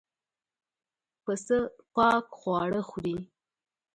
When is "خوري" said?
2.89-3.17